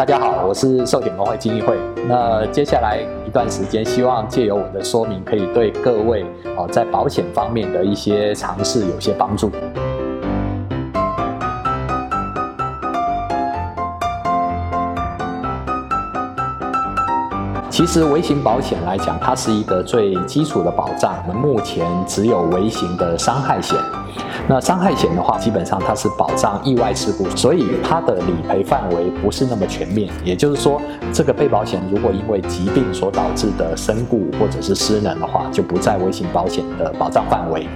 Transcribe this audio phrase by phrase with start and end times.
[0.00, 1.76] 大家好，我是寿险公会金议会。
[2.08, 6.24] 那接下来一段时间，希望借由我的说明，可以对各位
[6.56, 9.50] 哦在保险方面的一些尝试有些帮助。
[17.70, 21.14] 其实微型保险来讲，它是一个最基础的保障。
[21.26, 23.78] 我们目前只有微型的伤害险。
[24.48, 30.10] 那伤害险的话，基本上它是保障意外事故，所以它的理赔范围不是那么全面。
[30.24, 37.68] 也就是说，这个被保险如果因为疾病所导致的身故或者是失能的话，就不在微型保险的保障范围。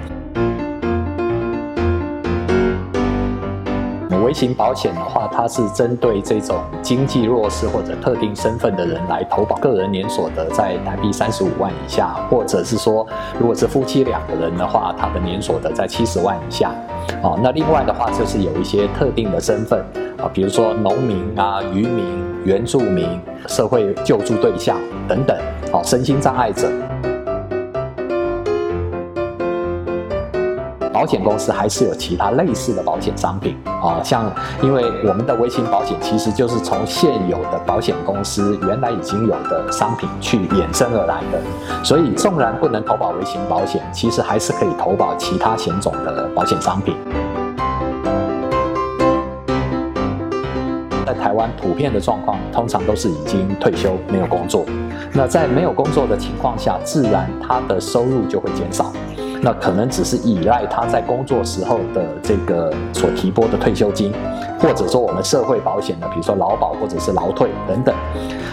[4.35, 13.07] 型保险的话，它是针对这种经济弱势或者特定身份的人来投保，个人年所得在台币三十五万以下，或者是说，
[13.39, 16.73] 如果是夫妻两个人的话，他的年所得在七十万以下。
[17.23, 19.79] 哦，那另外的话就是有一些特定的身份
[20.19, 22.05] 啊，比如说农民啊、渔民、
[22.45, 25.37] 原住民、社会救助对象等等，
[25.73, 26.71] 哦，身心障碍者。
[30.95, 46.95] 保险公司还是有其他类似的保险商品啊，像因为我们的微型保险其实就是从现有的保险公司原来已经有的商品去衍生而来的，所以纵然不能投保微型保险，其实还是可以投保其他险种的保险商品。
[51.05, 54.65] 在台湾普遍的状况，通常都是已经退休没有工作，
[55.13, 58.93] 那在没有工作的情况下，自然他的收入就会减少。
[59.45, 64.11] 那可能只是依赖他在工作时候的这个所提拨的退休金，
[64.59, 67.95] 或者说我们社会保险的，比如说劳保或者是劳退等等。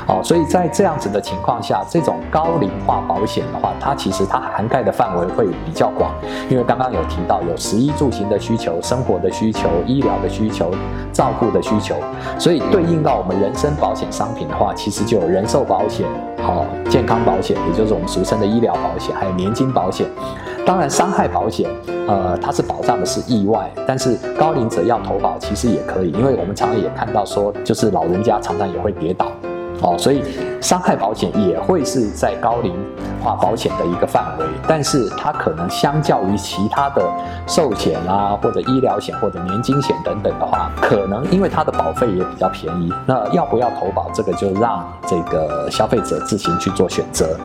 [0.05, 6.11] 哦，所以在这样子的情况下，这种高龄化保险的话，它其实它涵盖的范围会比较广，
[6.49, 10.71] 因为刚刚有提到有食衣住行的需求、生活的需求、医疗的需求、
[11.13, 11.95] 照顾的需求，
[12.37, 16.05] 所以对应到我们人身保险商品的话，其实就有人寿保险、
[16.41, 20.05] 好健康保险，也就是我们俗称的医疗保险，还有年金保险。
[20.65, 21.69] 当然，伤害保险，
[22.07, 29.27] 呃，它是保障的是意外，但是高龄者要投保其实也可以，因为我们常常也看到说，就是老人家常常也会跌倒。
[29.81, 30.23] 哦，所以
[30.61, 32.71] 伤害保险也会是在高龄
[33.23, 37.03] 化保险的一个范围，但是它可能相较于其他的
[37.47, 47.35] 寿险啊，或者医疗险或者年金险等等的话，可能因为它的保费也比较便宜，那要不要投保，这个就让这个消费者自行去做选择。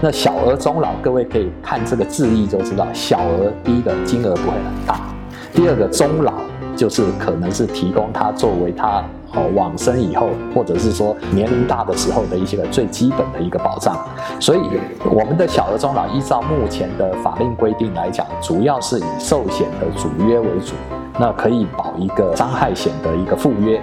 [0.00, 5.00] 那小额终老，各位可以看这个字义就知道，小额第一个金额不会很大，
[5.52, 6.34] 第二个终老。
[6.76, 9.02] 就是可能是提供他作为他
[9.34, 13.98] 哦往生以后，或者是说年龄大的时候的一些个最基本的一个保障。
[14.38, 14.60] 所以
[15.10, 20.74] 我们的小额终老依照目前的法令规定来讲，主要是以寿险的主约为主，
[21.18, 23.82] 那可以保一个伤害险的一个附约。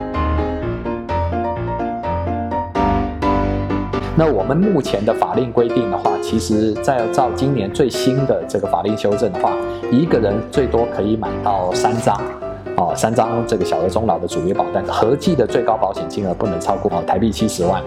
[4.17, 9.51] 那我们目前的法令规定的话，其实在照今年最新的这个法令修正的话，
[9.91, 12.17] 一个人最多可以买到三张。
[12.77, 17.81] 哦，三张这个小额终老的主约保单，合计的最高保险金额不能超过哦台币七十万。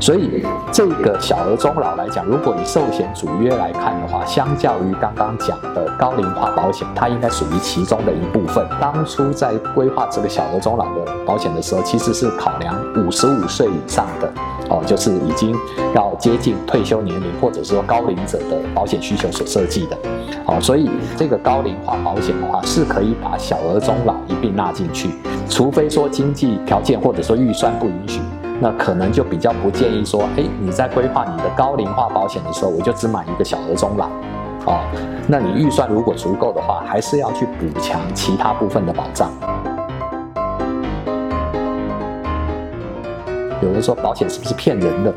[0.00, 8.64] 所以这个小额终老来讲，如果以寿险主约来看的话，相较于刚刚讲的高龄化保险，它应该属于其中的一部分。
[8.80, 14.32] 当初在规划这个小额终老的保险的时候，其实是考量五十五岁以上的
[14.70, 15.52] 哦，就是已经
[15.94, 19.96] 要接近退休年龄，或者说高龄者的保险需求所设计的。
[20.44, 25.10] 好，所以这个高龄化保险的话，是可以把小额中老一并纳进去，
[25.48, 28.20] 除非说经济条件或者说预算不允许，
[28.60, 34.06] 那可能就比较不建议说，哎，你在规划你的高龄化保险的时候，我就只买一个小额中老，
[34.66, 34.80] 哦，
[35.26, 39.30] 那你预算如果足够的话，还是要去补强其他部分的保障。
[43.60, 45.12] 有人说保险是不是骗人的？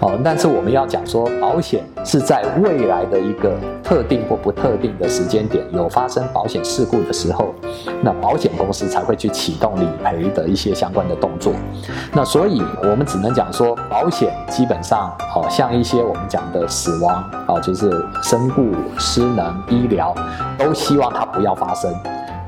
[0.00, 7.54] 哦，但是我们要讲说，保险是在未来的一个特定或不特定的时间点有发生保险事故的时候，
[8.02, 11.52] 那保险公司才会去启动理赔的一些相关的动作。
[12.12, 17.90] 那所以我们只能讲说，保险基本上，哦，像一些我们讲的死亡，哦，就是
[18.22, 20.14] 身故、失能、医疗，
[20.58, 21.92] 都希望它不要发生。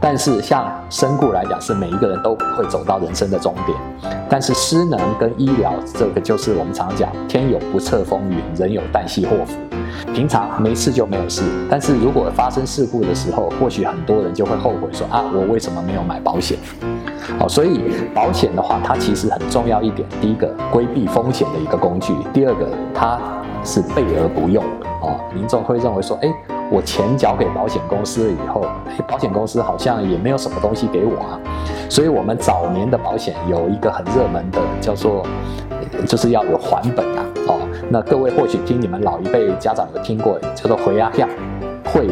[0.01, 3.77] 但是像身故来讲，是每一个人都会走到人生的终点。
[4.29, 9.57] 但是失能跟医疗，这个就是我们常讲“天有不测风云，人有旦夕祸福”。
[10.15, 16.57] 平常没事就没有事，但是如果发生事故的时候，或许很多人就会后悔说：“啊，我为什么没有买保险？”
[17.39, 17.83] 好，所以
[18.15, 20.09] 保险的话，它其实很重要一点。
[20.21, 23.19] 第一个，规避风险的一个工具；第二个，它
[23.65, 24.65] 是备而不用。
[25.03, 26.33] 哦，民众会认为说：“哎。”
[26.71, 28.65] 我钱交给保险公司了以后，
[29.09, 31.41] 保险公司好像也没有什么东西给我啊。
[31.89, 35.27] 所以，我们早年的保险有一个很热门的，叫做
[36.07, 37.25] 就是要有还本啊。
[37.49, 37.59] 哦，
[37.89, 41.27] 那各位或许听你们老一辈家长有听过，叫做回压票，
[41.93, 42.07] 会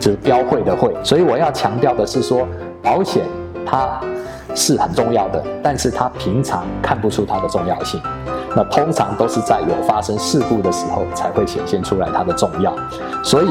[0.00, 0.94] 就是标会的会。
[1.04, 2.48] 所以我要强调的是说，
[2.82, 3.22] 保险
[3.66, 4.00] 它
[4.54, 8.00] 是很重要的，但是它平常看不出它的重要性。
[8.54, 12.74] 那通常都是在有发生事故的时候才会显现出来它的重要，
[13.22, 13.48] 所以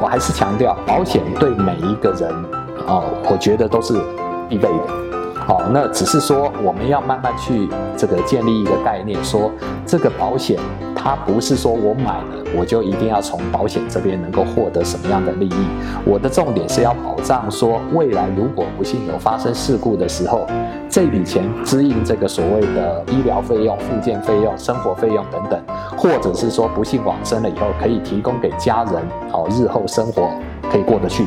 [0.00, 2.28] 我还是强调，保险对每一个人，
[2.86, 3.94] 哦，我觉得都是
[4.48, 5.19] 必备的。
[5.46, 9.50] 好，那只是说我们要慢慢去这个建立一个概念，说
[9.84, 10.56] 这个保险
[10.94, 15.66] 它不是说我买了我就一定要从保险这边能够获得什么样的利益。
[16.04, 20.46] 我的重点是要保障说未来如果不幸有发生事故的时候，
[20.88, 25.60] 这笔钱支应这个所谓的医疗费用、附件费用、生活费用等等，
[25.96, 29.02] 或者是说不幸往生了以后可以提供给家人，
[29.32, 30.30] 好，日后生活
[30.70, 31.24] 可以过得去。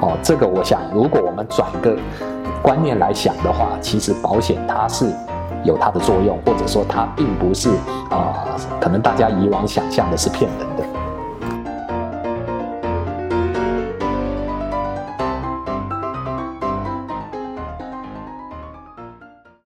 [0.00, 1.94] 哦，这个我想如果我们转个。
[2.66, 5.08] 观念来想的话，其实保险它是
[5.62, 7.68] 有它的作用，或者说它并不是
[8.10, 8.42] 啊，
[8.80, 10.75] 可能大家以往想象的是骗人。